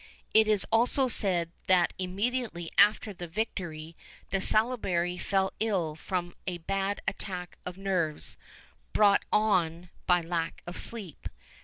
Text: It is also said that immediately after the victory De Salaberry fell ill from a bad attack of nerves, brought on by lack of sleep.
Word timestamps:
It 0.33 0.47
is 0.47 0.65
also 0.71 1.07
said 1.07 1.51
that 1.67 1.93
immediately 1.99 2.71
after 2.75 3.13
the 3.13 3.27
victory 3.27 3.95
De 4.31 4.39
Salaberry 4.41 5.19
fell 5.21 5.51
ill 5.59 5.93
from 5.95 6.33
a 6.47 6.57
bad 6.57 7.01
attack 7.07 7.55
of 7.67 7.77
nerves, 7.77 8.35
brought 8.93 9.23
on 9.31 9.91
by 10.07 10.21
lack 10.21 10.63
of 10.65 10.79
sleep. 10.81 11.29